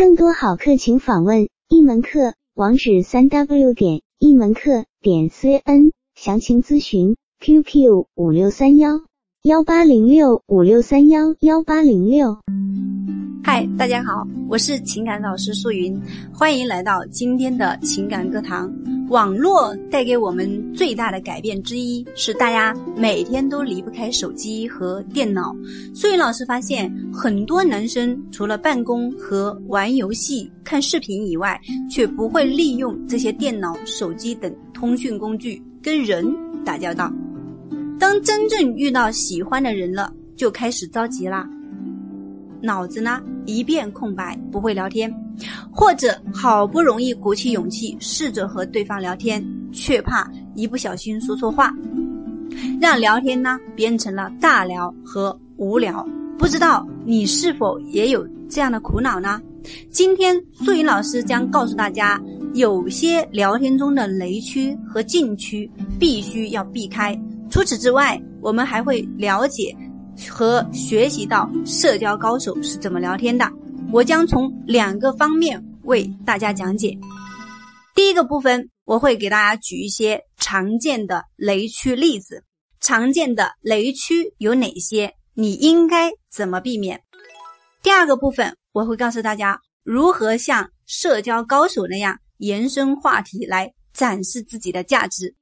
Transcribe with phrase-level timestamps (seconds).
[0.00, 9.02] 更多好课请访问一门课网址：三 w 点一门课点 cn，详情咨询 QQ 五六三幺
[9.42, 12.38] 幺八零六五六三幺幺八零六。
[13.42, 15.98] 嗨，大家好，我是情感导师素云，
[16.32, 18.70] 欢迎来到今天的情感课堂。
[19.08, 25.56] 网络带给我们最大的改变之一是，大家每天都离不开手机和电脑。
[25.94, 31.58] 素云老师发现，很多男生除了办公和玩游戏、看视频以外，
[31.90, 36.24] 却不会利用这些电脑、手机等通讯工具跟人
[36.64, 37.12] 打交道。
[37.98, 41.48] 当真正遇到喜欢的人了，就开始着急啦。
[42.62, 45.12] 脑子呢一片空白，不会聊天，
[45.72, 51.74] 或者好不容易鼓起勇气试着和对方聊天，却怕一不小心说错话，
[52.80, 56.06] 让聊天呢变成了尬聊和无聊。
[56.38, 59.40] 不知道你是否也有这样的苦恼呢？
[59.90, 62.18] 今天素云老师将告诉大家，
[62.54, 67.14] 有些聊天中的雷区和禁区必须要避开。
[67.50, 69.76] 除此之外，我们还会了解。
[70.28, 73.48] 和学习到社交高手是怎么聊天的，
[73.92, 76.98] 我将从两个方面为大家讲解。
[77.94, 82.44] 第一个部分，我会给大家举一些常见的雷区例子，
[82.80, 87.00] 常见的雷区有哪些，你应该怎么避免。
[87.82, 95.34] 第二个部分，我会告诉大家如何像社交高手那样延伸话题来展示自己的价值。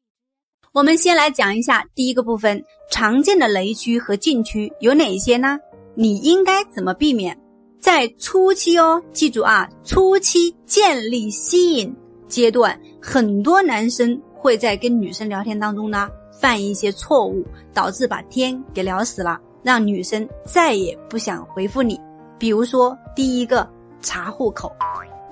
[0.79, 5.59] 我们先来讲一下第一个部分，常见的雷区和禁区有哪些呢？
[5.97, 7.37] 你应该怎么避免？
[7.81, 11.93] 在初期哦，记住啊，初期建立吸引
[12.29, 16.09] 阶段，很多男生会在跟女生聊天当中呢，
[16.41, 22.01] 犯一些错误，导致把天给聊死了，让女生再也不想回复你。
[22.39, 23.69] 比如说，第一个
[24.01, 24.71] 查户口，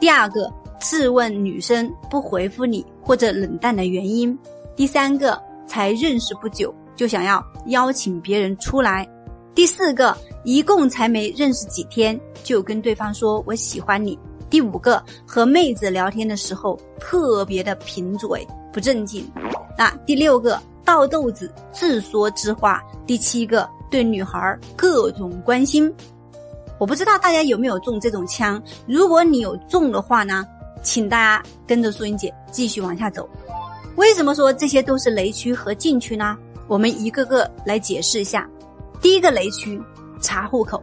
[0.01, 4.37] 第二个质问女生不回复你或者冷淡的原因。
[4.77, 9.09] 第三个才认识不久就想要邀请别人出来，
[9.55, 14.19] 第四个一共才没认识几天就跟对方说我喜欢你，
[14.51, 19.27] 第五个和妹子聊天的时候特别的贫嘴不正经，
[19.79, 25.93] 那第六个倒豆子自说自话，第七个对女孩各种关心，
[26.79, 30.47] 我不知道大家有没有中这种枪，如果你有中的话呢，
[30.83, 33.29] 请大家跟着素英姐继续往下走。
[33.97, 36.37] 为什么说这些都是雷区和禁区呢？
[36.69, 38.49] 我们一个个来解释一下。
[39.01, 39.81] 第一个雷区，
[40.21, 40.83] 查户口。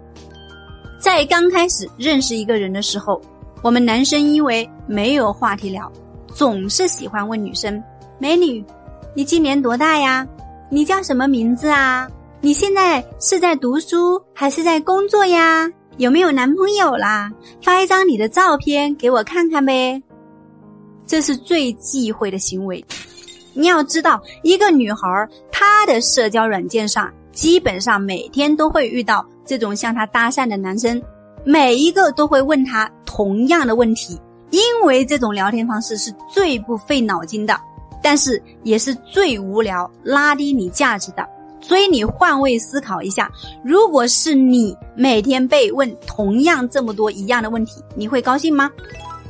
[1.00, 3.22] 在刚开始认识一个人的时候，
[3.62, 5.92] 我们男生因为没有话题聊，
[6.34, 7.82] 总是喜欢问女生
[8.18, 8.64] ：“美女，
[9.16, 10.28] 你今年多大呀？
[10.70, 12.10] 你叫什么名字啊？
[12.42, 15.70] 你现在是在读书还是在工作呀？
[15.98, 17.30] 有没有男朋友啦？
[17.62, 20.02] 发一张你的照片给我看看呗。”
[21.06, 22.84] 这是最忌讳的行为。
[23.54, 31.02] 你要知道，一个女孩她的社交软件上，基本上每天都会遇到这种向她搭讪的男生，
[31.44, 34.20] 每一个都会问她同样的问题，
[34.50, 37.56] 因为这种聊天方式是最不费脑筋的，
[38.02, 41.24] 但是也是最无聊、拉低你价值的。
[41.62, 43.32] 所以你换位思考一下，
[43.64, 48.70] 如果是你每天被问同样这么多一样的问题，你会高兴吗？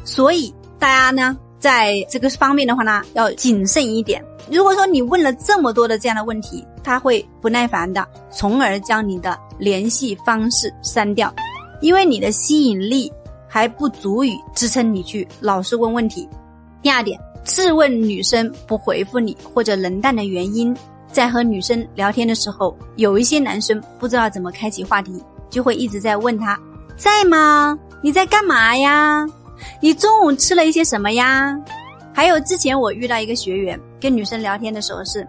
[0.06, 1.38] 所以大家呢？
[1.64, 4.22] 在这个方面的话呢，要谨慎一点。
[4.52, 11.34] 如果说你问了这么多的这样的问题，他会不耐烦的，从而将你的联系方式删掉，
[11.80, 13.10] 因为你的吸引力
[13.48, 16.28] 还不足以支撑你去老是问问题。
[16.82, 20.76] 第二点，质问女生不回复你或者冷淡的原因，
[21.14, 26.60] 在和女生聊天的时候，有一些男生不知道怎么开启话题，就会一直在问他
[26.98, 27.80] 在吗？
[28.02, 29.26] 你在干嘛呀？
[29.82, 31.58] 你中午吃了一些什么呀？
[32.14, 35.28] 还有之前我遇到一个学员跟女生聊天的时候是，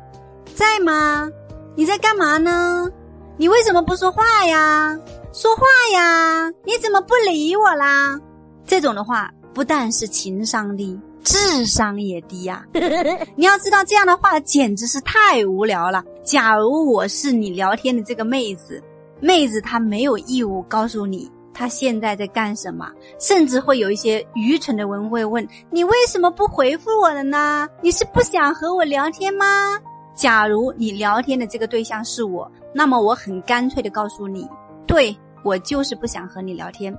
[0.54, 1.30] 在吗？
[1.74, 2.88] 你在干嘛呢？
[3.36, 4.96] 你为什么不说话呀？
[5.32, 5.62] 说话
[5.92, 6.48] 呀！
[6.64, 8.20] 你怎么不理我啦？
[8.66, 12.64] 这种的话不但是情商低，智商也低呀！
[13.34, 16.04] 你要知道这样的话简直是太无聊了。
[16.22, 18.80] 假如我是你聊天的这个妹子，
[19.20, 21.30] 妹子她没有义务告诉你。
[21.54, 22.90] 他现在在干什么？
[23.18, 27.68] 甚至会有一些愚蠢的人会问：“你为什么不回复我了呢？
[27.80, 29.78] 你是不想和我聊天吗？”
[30.14, 34.46] 假如你聊天的这个对象是我，那么我很干脆的告诉你
[34.86, 36.96] ：“对我就是不想和你聊天。”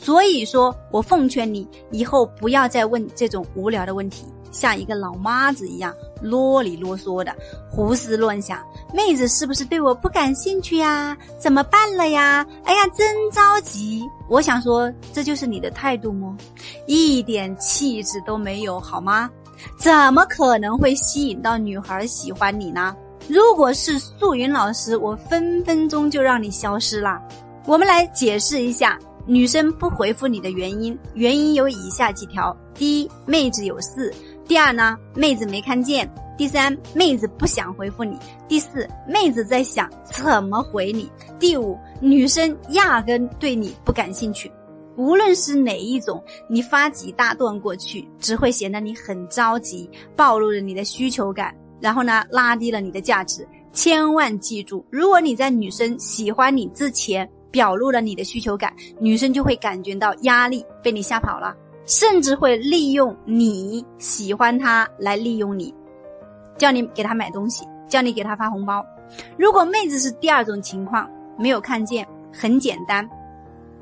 [0.00, 5.92] 所以说我奉劝你以后不要再问这种无聊的问题，像一个老妈子一样
[6.22, 7.34] 啰里啰嗦的
[7.68, 11.16] 胡思乱想，妹子是不是对我不感兴趣呀？
[11.38, 12.46] 怎么办了呀？
[12.64, 14.02] 哎呀，真着急！
[14.28, 16.36] 我想说，这就是你的态度吗？
[16.86, 19.30] 一点气质都没有，好吗？
[19.78, 22.96] 怎么可能会吸引到女孩喜欢你呢？
[23.28, 27.20] 如果是素云老师，我分分钟就让你消失了。
[27.66, 34.10] 我们来解释一下女生不回复你的原因，原因有以下几条：第一，妹子有事；
[34.48, 36.08] 第二呢，妹子没看见；
[36.38, 38.16] 第三，妹子不想回复你；
[38.48, 41.04] 第四，妹子在想怎么回你；
[41.38, 44.50] 第五，女生压根对你不感兴趣。
[44.96, 53.46] 无论是哪一种，你发几大段过去，只会显得你很着急，暴露了你的需求感，然后呢，拉低了你的价值。
[53.74, 61.54] 千万记住，如果你在女生喜欢你之前，表露了你的需求感，女生就会感觉到压力，被你吓跑了，
[61.88, 65.74] 甚至会利用你喜欢他来利用你，
[66.56, 68.84] 叫你给他买东西，叫你给他发红包。
[69.38, 73.08] 如果妹子是第二种情况，没有看见，很简单。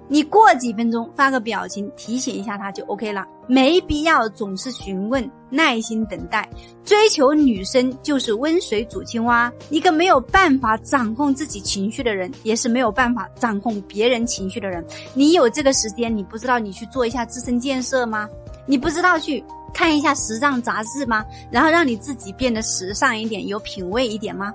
[0.06, 6.48] 你过几分钟发个表情提醒一下他就 OK 了，没必要总是询问，耐心等待。
[6.84, 14.84] 追求女生就是温水煮青蛙，一个没有办法掌控自己情绪的人，也是没有办法掌控别人情绪的人。
[15.14, 18.28] 你有这个时间，你不知道你去做一下自身建设吗？
[18.66, 21.24] 你不知道去看一下时尚杂志吗？
[21.50, 24.52] 然后让你自己变得时尚一点，有品味一点吗？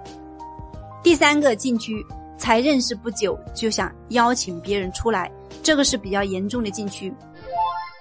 [1.02, 2.06] 第三个禁区。
[2.38, 7.14] 才认识不久就想邀请别人出来，这个是比较严重的禁区。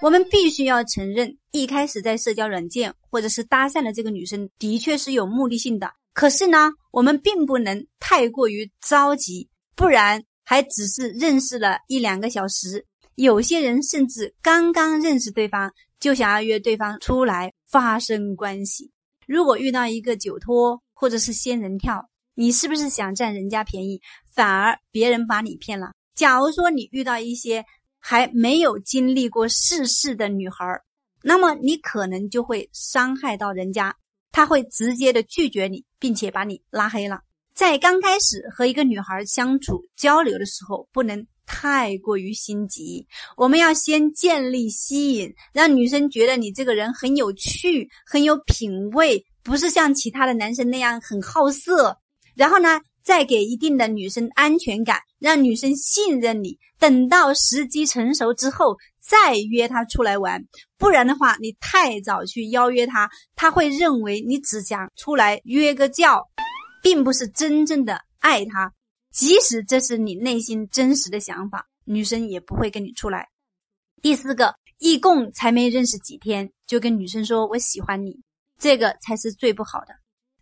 [0.03, 5.93] 我们必须要承认，一开始在社交软件或者是搭讪的这个女生的确是有目的性的。
[6.15, 12.87] 可是呢，我们并不能太过于着急，不然还只是认识了一两个小时。
[13.17, 15.71] 有些人甚至刚刚认识对方
[16.01, 18.91] 就想要约对方出来发生关系。
[19.27, 24.01] 如果遇到一个酒托或者是仙人跳，你是不是想占人家便宜？
[24.33, 25.93] 反而别人把你骗了。
[26.15, 27.65] 假如说你遇到一些
[28.01, 30.83] 还没有经历过世事的女孩儿，
[31.23, 33.95] 那么你可能就会伤害到人家，
[34.33, 37.21] 他会直接的拒绝你，并且把你拉黑了。
[37.55, 43.07] 在刚开始和一个女孩相处交流的时候，不能太过于心急，
[43.37, 51.99] 我们要先建立吸引，让女生觉得你这个人很有趣、很有品味，不是像其他的男生那样很好色。
[52.35, 52.81] 然后呢？
[53.11, 56.57] 再给一定的女生安全感，让女生信任你。
[56.79, 60.41] 等到时机成熟之后，再约她出来玩。
[60.79, 66.25] 不然的话，你太早去邀约她，她会认为你只想出来约个觉，
[66.85, 68.73] 并不是真正的爱她。
[69.13, 73.27] 即使这是你内心真实的想法，女生也不会跟你出来。
[74.01, 78.21] 第四个，一共才没认识几天，就跟女生说我喜欢你，
[78.57, 79.95] 这个才是最不好的。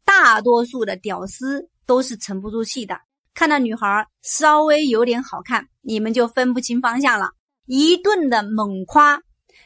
[0.04, 1.70] 大多数的屌丝。
[1.88, 3.00] 都是沉不住气的，
[3.32, 7.30] 看到女孩稍微有点好看，你们就分不清方向了，
[7.64, 9.22] 一顿的猛夸，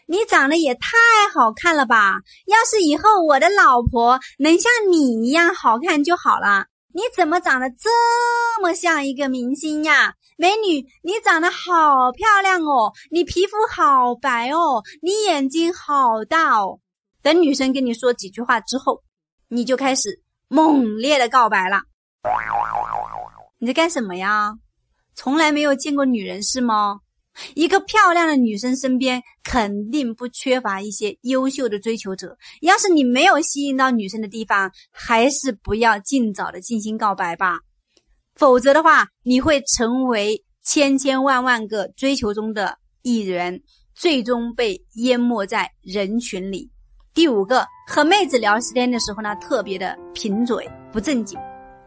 [0.07, 0.89] 你长得也太
[1.35, 2.21] 好看了吧！
[2.47, 6.67] 要是以后我的老婆能像你一样好看就好了。
[6.95, 7.91] 你怎么长得这
[8.63, 10.87] 么像一个明星呀，美女？
[11.03, 16.79] 你长得好漂亮哦，你皮肤好白哦，你眼睛好大哦。
[17.21, 19.03] 等女生跟你说几句话之后，
[19.49, 21.81] 你就开始猛烈的告白了。
[23.59, 24.53] 你在干什么呀？
[25.15, 27.01] 从来没有见过女人是吗？
[27.55, 32.37] 一个漂亮的女生身边肯定不缺乏一些优秀的追求者。
[32.61, 37.61] 要是你没有吸引到女生的地方，还是不要尽早的进行告白吧，
[38.35, 43.63] 否则的话，你会成为千千万万个追求中的一人，
[43.95, 46.71] 最终被淹没在人群里。
[47.15, 51.39] 第五个，和妹子聊时间的时候呢，特别的贫嘴，不正经。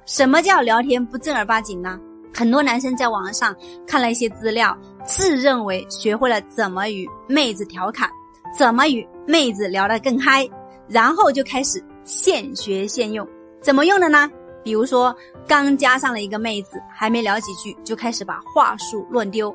[0.05, 2.00] 什么叫聊天不正儿八经呢？
[2.31, 3.55] 很多男生在网上
[3.88, 8.07] 看了一些资料，自认为学会了怎么与妹子调侃，
[8.55, 10.47] 怎么与妹子聊得更嗨，
[10.88, 13.27] 然后就开始现学现用。
[13.62, 14.29] 怎么用的呢？
[14.63, 15.15] 比如说
[15.47, 19.51] 刚加上了一个妹子，还没聊几句，就开始把话术乱丢。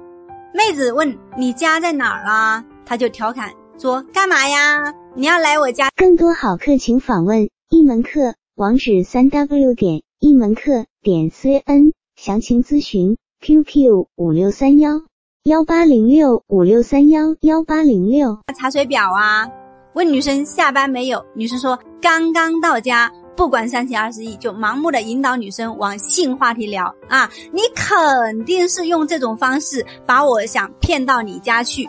[0.53, 2.65] 妹子问你家在哪儿啊？
[2.85, 4.93] 他就调侃说干嘛呀？
[5.15, 5.91] 你要来我家？
[5.95, 10.03] 更多好课请访问一门课网址：三 w 点。
[10.21, 15.01] 一门课点 cn 详情咨询 QQ 五六三幺
[15.45, 19.49] 幺八零六五六三幺幺八零六查水表啊？
[19.95, 21.25] 问女生下班没有？
[21.35, 23.11] 女生说刚刚到家。
[23.35, 27.31] 不管三七二十一，就盲目的引导女生往性话题聊啊！
[27.51, 31.89] 你肯定是用这种方式把我想骗到你家去。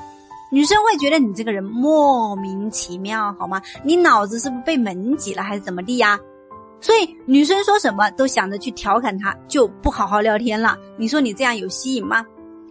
[0.53, 3.61] 女生会觉得你这个人莫名其妙，好吗？
[3.83, 6.17] 你脑子是不是被门挤了还是怎么地呀？
[6.81, 10.75] 所以女生说什么都想着去调侃他，就不好好聊天了。
[10.97, 12.25] 你说你这样有吸引吗？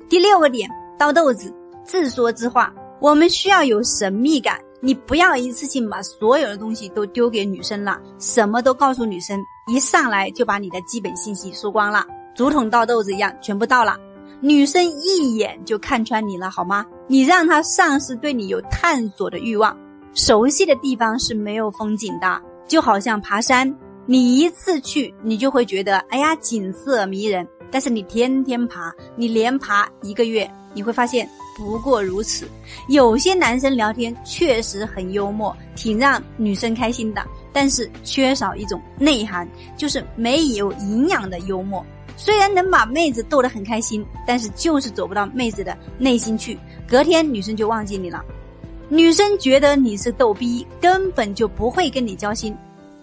[0.08, 2.74] 第六个点，倒豆子，自说自话。
[3.00, 9.40] 我们需要有神秘感，你不要一次性把所有的东西都丢给女生了，什么都告诉女生，
[9.72, 13.96] 一上来就把你的基本信息说光了，竹筒倒豆子一样，全部倒了，
[14.40, 16.84] 女生一眼就看穿你了，好吗？
[17.06, 19.74] 你让她丧失对你有探索的欲望，
[20.14, 23.72] 熟悉的地方是没有风景的，就好像爬山。
[24.06, 27.46] 你一次去，你就会觉得，哎呀，景色迷人。
[27.70, 32.48] 但是你天天爬，你连爬一个月，你会发现不过如此。
[32.88, 41.84] 有些男生聊天确实很幽默，挺让女生开心的，但是缺少一种内涵，就是没有营养的幽默。
[42.16, 46.58] 虽然能把妹子逗得很开心，但是就是走不到妹子的内心去。
[46.88, 48.24] 隔天女生就忘记你了，
[48.88, 52.52] 女生觉得你是逗逼，根本就不会跟你交心。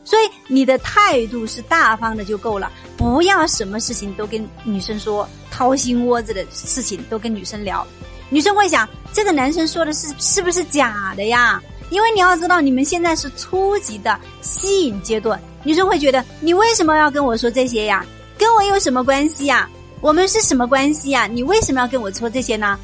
[0.08, 7.86] 所以你的态度是大方的就够了，不要什么事情都跟女生说，掏心窝子的事情都跟女生聊。
[8.30, 11.62] 女生会想，这个男生说的是是不是假的呀？
[11.90, 18.06] 因为你要知道，你们现在是初级的吸引阶段，女生会觉得你为什么要跟我说这些呀？
[18.38, 19.70] 跟我有什么关系呀？
[20.00, 21.28] 我们是什么关系呀？
[21.28, 22.80] 你为什么要跟我说这些呢？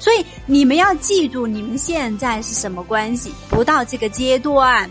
[0.00, 3.32] 所以你们要记住，你们现在是什么关系？
[3.48, 4.90] 不到这个阶段。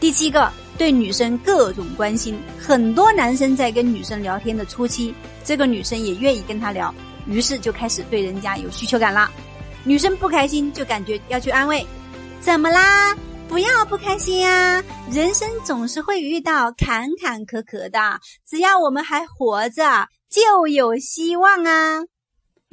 [0.00, 0.50] 第七个。
[0.76, 5.14] 对女生各种关心，很多男生在跟女生聊天的初期，
[5.44, 6.94] 这个女生也愿意跟他聊，
[7.26, 9.30] 于是就开始对人家有需求感了。
[9.84, 11.86] 女生不开心就感觉要去安慰，
[12.40, 13.16] 怎么啦？
[13.46, 14.82] 不要不开心呀！
[15.12, 22.00] 人生总是会遇到坎坎坷坷的，只要我们还活着，就有希望啊。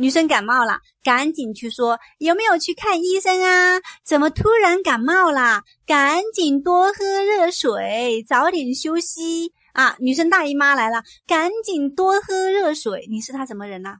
[0.01, 3.79] 女生感冒了，赶紧去说有没有去看医生啊？
[4.03, 5.61] 怎么突然感冒了？
[5.85, 9.95] 赶紧多喝热水，早点休息啊！
[9.99, 13.05] 女生大姨妈来了，赶紧多喝热水。
[13.11, 13.97] 你是她什么人呢？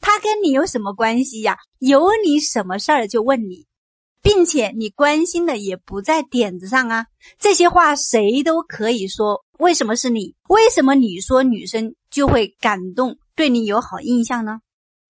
[0.00, 1.58] 他跟你有什么关系呀？
[1.80, 3.66] 有你什么事儿就问你，
[4.22, 7.04] 并且你关心的也不在点子上啊。
[7.38, 10.34] 这些话谁都可以说，为什么是你？
[10.48, 14.60] 为什么你说女生就会感动，对你有好印象呢？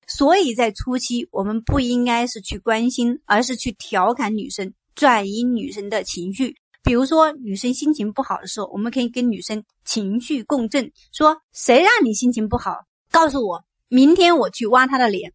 [0.09, 6.57] 所以在初期，我们不应该是去关心，而是去调侃女生，转移女生的情绪。
[6.83, 12.73] 比如说，女生心情不好的时候，我们可以跟女生情绪共振，说：“谁让你心情不好？
[13.11, 15.31] 告诉我，明天我去挖他的脸。”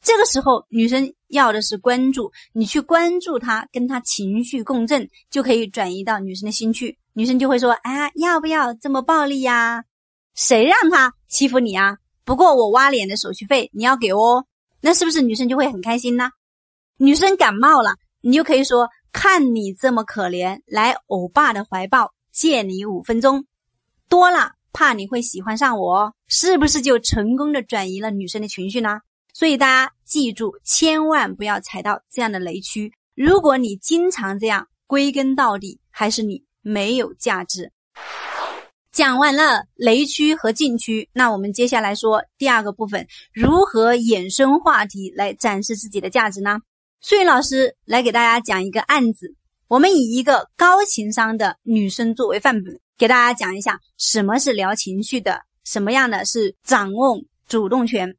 [0.00, 6.96] 这个时候，女生要的是关注，你去关注她，跟她情绪共振，就可以转移到女生的心去。
[7.14, 9.82] 女生就会说：“哎呀，要不要这么暴力呀？
[10.34, 14.44] 谁让他欺负你啊？”不过我挖脸的手续费你要给哦，
[14.80, 16.30] 那是不是女生就会很开心呢？
[16.98, 23.44] 女生感冒了，你就可以说：“看你这么可怜，来欧巴的怀抱，借你五分钟，
[24.08, 29.00] 多了怕你会喜欢上我，是不是就成功的转移了女生的情绪呢？”
[29.34, 32.92] 所以大家记住，千万不要踩到这样的雷区。
[33.14, 37.72] 如果你经常这样，归根到底还是你没有价值。
[38.92, 46.58] 讲完了雷区和禁区，那我们接下来说第二个部分，如何衍生话题来展示自己的价值呢？
[47.00, 49.34] 素云老师来给大家讲一个案子，
[49.66, 57.18] 我们以一个高情商的女生作为范本，给大家讲一下什么是聊情绪的，什么样的是掌握
[57.48, 58.14] 主动权。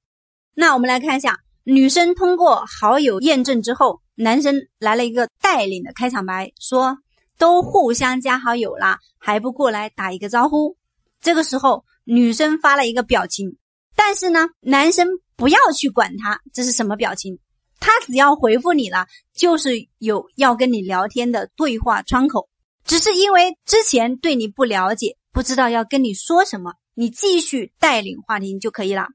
[0.55, 6.97] 那我们来看一下，女生通过好友验证之后，男生来了一个带领的开场白，说。
[7.37, 10.75] 都互相加好友了，还不过来打一个招呼？
[11.21, 13.57] 这个时候，女生发了一个表情，
[13.95, 17.39] 但是呢，男生不要去管他这是什么表情，
[17.79, 22.49] 他只要回复你了，就是有要跟你聊天的对话窗口。
[22.85, 29.07] 只是因为之前对你不了解，不知道要跟你说什么，你继续带领话题就可以了。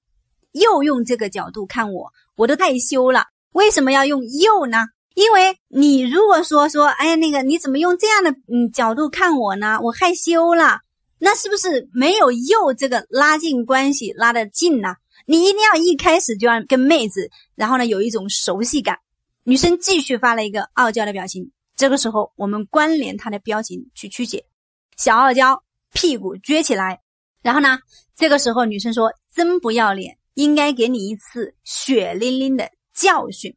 [0.52, 3.26] 又用这个角度看我，我都害羞了。
[3.52, 4.86] 为什么要用又呢？
[5.18, 9.76] 因为你如果说说，哎呀，那个你怎么用这样的嗯角度看我呢？
[9.82, 10.78] 我害羞了，
[11.18, 14.94] 那是不是没有又这个拉近关系拉得近呢？
[15.26, 18.96] 你一定要一开始就要跟妹子，然后呢有一种熟悉感。
[19.42, 24.44] 女生继续发了一个傲娇的表情，这个时候我们关联她的表情去曲解，
[24.96, 27.00] 小傲娇屁股撅起来，
[27.42, 27.80] 然后呢
[28.14, 33.52] 这个时候女生说真不要脸，应该给你一次血淋淋的教训，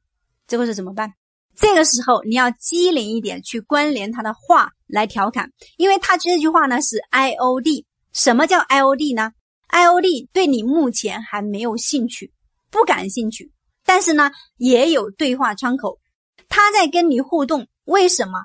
[0.47, 1.13] 这个是怎么办？
[1.55, 7.85] 这个时候你要机灵一点，去关联他的话来调侃，因为他这句话呢是 I O D。
[8.13, 9.31] 什么叫 I O D 呢
[9.67, 12.33] ？I O D 对你目前还没有兴趣，
[12.69, 13.51] 不感兴趣，
[13.85, 15.99] 但是呢也有对话窗口，
[16.49, 17.67] 他在跟你互动。
[17.85, 18.43] 为什么？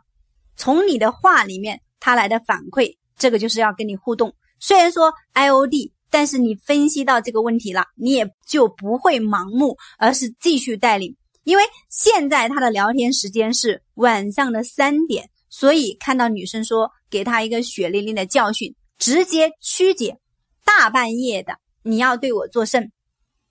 [0.56, 4.34] 从你的话里面他来的反馈这个就是要跟你互动。
[4.60, 11.16] 虽然说 I O D，但是你分析到这个问题了，你也就不会盲目，而是继续带领。
[11.46, 20.18] 因为现在他的聊天时间是晚上的三点，所以看到女生说给他一个血淋淋的教训，直接曲解。
[20.64, 22.90] 大半夜的你要对我作甚？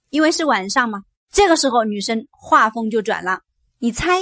[0.10, 1.04] 因为是晚上嘛。
[1.32, 3.40] 这个时候女生话锋就转了，
[3.80, 4.20] 你猜？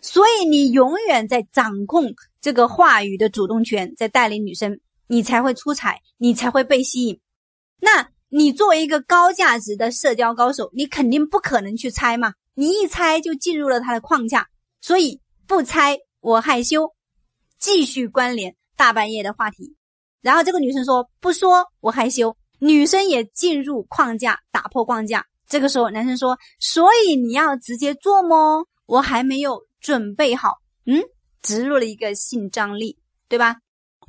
[0.00, 7.20] 所以你永远在掌控这个话语的主动权，在带领女生，你才会出彩，你才会被吸引。
[7.80, 12.32] 那你作为一个高价值的社交高手，你肯定不可能去猜嘛。
[12.54, 14.46] 你一猜就进入了他的框架，
[14.80, 16.92] 所以不猜我害羞，
[17.58, 19.76] 继续关联大半夜的话题。
[20.20, 25.24] 然后这个女生说不说我害羞，女生也进入框架，打破框架。
[25.48, 28.66] 这个时候男生说，所以你要直接做么？
[28.86, 29.66] 我还没有。
[29.80, 31.02] 准备好，嗯，
[31.40, 32.98] 植入了一个性张力，
[33.30, 33.56] 对吧？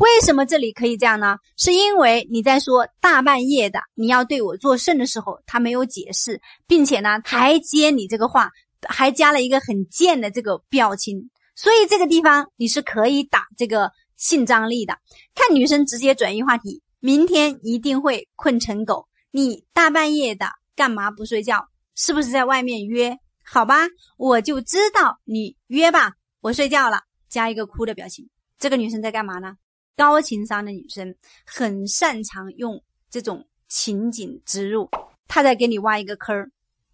[0.01, 1.37] 为什么这里可以这样呢？
[1.57, 8.49] 是因为你在说大半夜的你要对我做甚的时候，他没有解释，并且呢还接你这个话，
[8.89, 14.97] 还加了一个很贱的这个表情，所以这个地方你是可以打这个性张力的。
[15.35, 19.07] 看女生直接转移话题，明天一定会困成狗。
[19.29, 21.67] 你大半夜的干嘛不睡觉？
[21.95, 23.15] 是不是在外面约？
[23.45, 23.85] 好吧，
[24.17, 28.27] 我就知道你约吧，我睡觉了，加一个哭的表情。
[28.57, 29.57] 这个女生在干嘛呢？
[30.01, 31.13] 高情商的女生
[31.45, 34.89] 很擅长用这种情景植入，
[35.27, 36.49] 她在给你挖一个坑儿，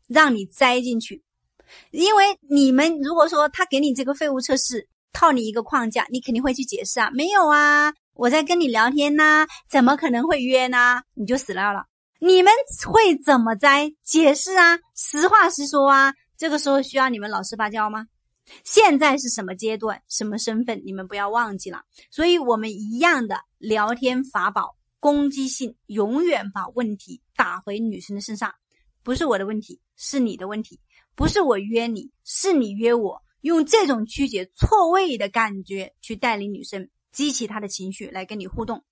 [0.08, 1.24] 让你栽进去。
[1.92, 11.02] 因为你们如果说他给你这个废物测试套你一个框架，你肯定会去解释啊，没有啊，我在跟你聊天呢，怎么可能会约呢？
[11.14, 11.86] 你就死掉了。
[12.20, 12.52] 你们
[12.92, 13.90] 会怎么栽？
[14.04, 16.14] 解释啊，实话实说啊。
[16.38, 18.06] 这个时候需要你们老实巴交吗？
[18.64, 20.82] 现在是什么阶段、什么身份？
[20.86, 21.82] 你们不要忘记了。
[22.10, 28.54] 所以，我们一样的聊天法宝，攻击性永远把问题打回女生的身上。
[29.04, 30.80] 不是我的问题，是你的问题。
[31.16, 33.22] 不是我约你，是你约我。
[33.42, 38.84] 用这种曲解错位的感觉去带领女生，激起她的情绪来跟你互动。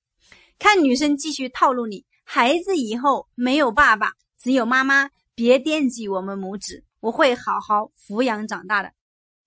[0.58, 6.84] 看女生继续套路你，孩子以后没有爸爸，只有妈妈，别惦记我们母子。
[7.01, 8.91] 我会好好抚养长大的。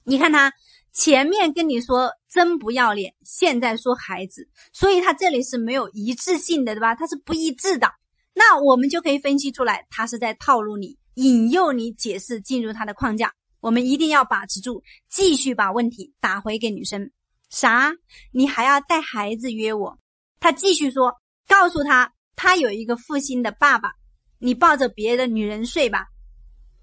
[0.05, 0.53] 你看他
[0.93, 6.95] 前面跟你说真不要脸，现在说孩子，所以他这里是没有一致性的，对吧？
[6.95, 7.91] 他是不一致的。
[8.35, 13.33] 那我们就可以分析出来，他是在套路你，引诱你解释进入他的框架。
[13.61, 17.11] 我们一定要把持住，继续把问题打回给女生。
[17.51, 17.93] 啥？
[18.31, 19.99] 你还要带孩子约我？
[20.39, 21.13] 他继续说，
[21.49, 23.93] 告诉他他有一个负心的爸爸，
[24.39, 26.07] 你抱着别的女人睡吧。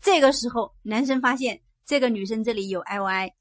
[0.01, 3.31] 这个时候，男生发现这个女生这里有 I O I，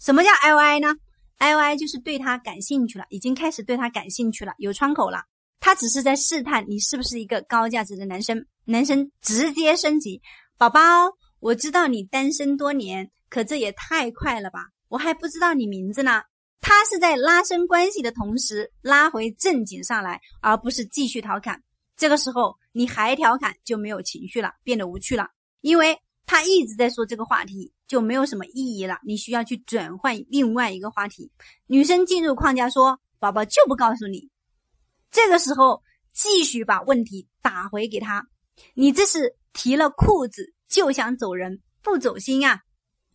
[0.00, 0.88] 什么叫 I O I 呢
[1.36, 5.24] ？I O I 就是对他感兴趣了，已经开始对他感兴趣了，有窗口了。
[5.60, 8.44] 他只是在试探你是不是一个高价值的男生。
[8.64, 10.22] 男生直接升级，
[10.56, 10.80] 宝宝，
[11.40, 14.60] 我知道你单身多年，可这也太快了吧？
[14.88, 16.22] 我还不知道你名字呢。
[16.60, 21.60] 他是在拉伸关系的同时拉回正经上来，而不是继续调侃。
[21.96, 25.26] 这个时候你还调侃就没有情绪了，变得无趣了。
[25.60, 28.98] 因为他一直在说这个话题，就没有什么意义了。
[29.04, 31.30] 你需要去转换另外一个话题。
[31.66, 34.30] 女生进入框架说：“宝宝就不告诉你。”
[35.12, 35.82] 这个时候
[36.14, 38.26] 继续把问题打回给他。
[38.72, 42.60] 你这是提了裤子就想走人，不走心啊！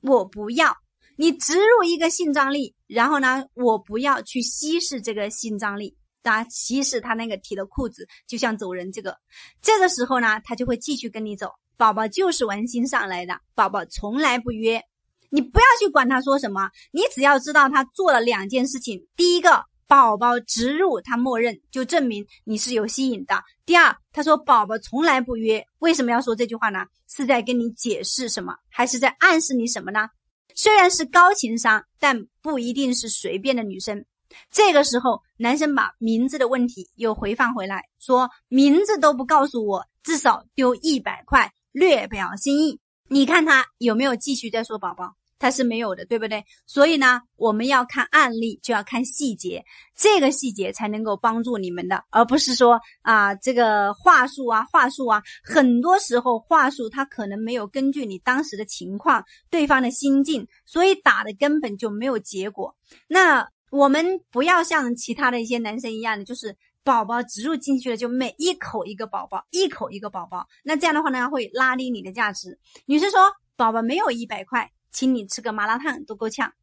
[0.01, 0.77] 我不要
[1.15, 9.17] 你植入一个性张力，然后呢，我不要去稀释这个性张力，啊，稀释他那个提了裤子就想走人这个。
[9.59, 11.49] 这个时候呢，他就会继续跟你走。
[11.77, 14.81] 宝宝就是玩心上来的，宝宝从来不约，
[15.29, 23.35] 你不要去管他说什么，你只要知道他做了两件事情：第一个，宝宝植入他默认，就证明你是有吸引的；
[23.65, 26.79] 第二，他说宝宝从来不约，为什么要说这句话呢？
[27.07, 30.09] 是在跟你解释什么，还是在暗示你什么呢？
[30.55, 34.03] 虽然是高情商，但不一定是随便的女生。
[34.51, 41.49] 这个时候，男生把名字的问题又回放回来，说名字都不告诉我，至少丢一百块。
[41.77, 45.13] 略表心意，你看他有没有继续在说宝宝？
[45.37, 46.43] 他是没有的，对不对？
[46.65, 49.63] 所以呢，我们要看案例，就要看细节，
[49.95, 62.75] 这个细节才能够帮助你们的，而不是说啊，这个话术啊，话术啊，很多时候话术他可能没有根据你当时的情况、对方的心境，所以打的根本就没有结果。
[63.07, 66.57] 那我们不要像其他的一些男生一样的，就是。
[66.87, 70.47] 宝宝植入进去了，就每一口一个宝宝，一口一个宝宝。
[70.63, 72.57] 那这样的话呢，会拉低你的价值。
[72.85, 73.19] 女生说
[73.57, 76.53] ：“宝宝没有一百块，请你吃个麻辣烫都够呛。”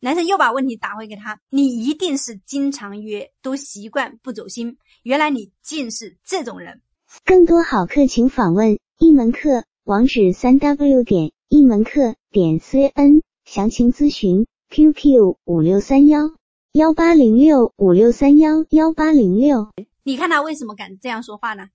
[0.00, 4.78] 男生又把问题打回给他：“你一定是经常约，都习惯不走心。
[5.02, 6.80] 原来你竟是这种人。”
[7.22, 16.30] 更多好课请访问一门课网址：三 w 点一门课点 cn，详情咨询 QQ 五六三幺
[16.74, 19.72] 幺八零六五六三幺幺八零六。
[20.02, 21.68] 你看他为什么敢这样说话呢？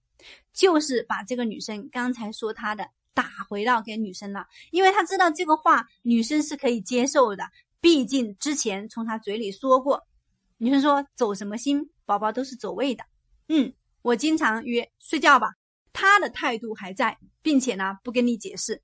[0.51, 7.45] 就是把这个女生刚才说他的打回到给女生了，因为他知道这个话女生是可以接受的。
[7.79, 10.05] 毕竟之前从他嘴里说过，
[10.57, 13.01] 女生说走什么心，宝宝都是走位的。
[13.47, 15.53] 嗯，我经常约睡觉吧，
[15.93, 18.81] 他的态度还在，并且呢不跟你解释。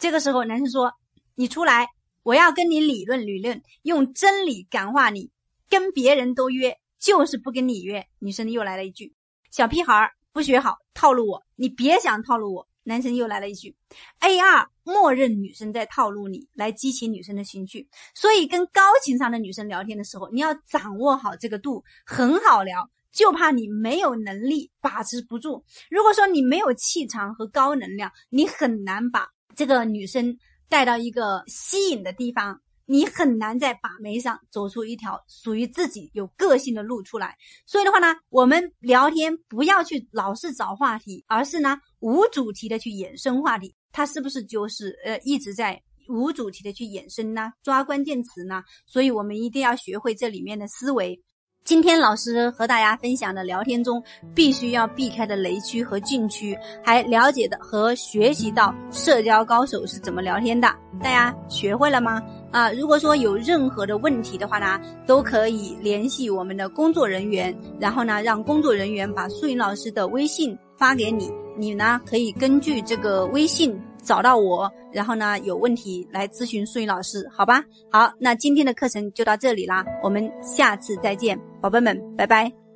[0.00, 0.92] 这个时候男生说
[1.36, 1.86] 你出来，
[2.22, 5.30] 我要跟你理论理论，用真理感化你。
[5.70, 8.06] 跟别人都约，就是不跟你约。
[8.18, 9.14] 女生又来了一句
[9.50, 12.68] 小屁孩不学好，套路我，你别想套路我。
[12.84, 13.76] 男生又来了一句
[14.20, 17.86] ：“A 二默认女生在套路你，来激起女生的情绪。
[18.14, 22.88] 所以跟高情商的女生聊天的时候，你要掌握好这个度，很好聊。
[23.12, 25.62] 就怕你没有能力把持不住。
[25.90, 37.36] 如果说你没有气场和高能量，你很难把这个女生带到一个吸引的地方。”你很难在把妹上走出一条属于自己有个性的路出来。
[37.66, 43.74] 所以的话呢，我们聊天不要去老是找话题，而是呢无主题的去衍生话题。
[43.92, 47.52] 它是不是就是呃一直在无主题的去衍生呢？
[47.62, 48.62] 抓关键词呢？
[48.86, 51.22] 所以我们一定要学会这里面的思维。
[51.68, 54.02] 今天老师和大家分享的聊天中，
[54.34, 60.66] 必须要避开的雷区和禁区，还了解的和学习到社交高手是怎么聊天的，
[61.02, 62.22] 大家学会了吗？
[62.52, 73.78] 啊，如果说有任何的问题的话呢，都可以联系我们的工作人员，然后呢，让工作人员把素云老师的微信发给你，你呢可以根据这个微信。
[74.08, 77.62] 找到我，然后呢，有问题来咨询素云老师，好吧？
[77.92, 82.67] 好，那今天的课程就到这里啦，我们下次再见，宝贝们，拜拜。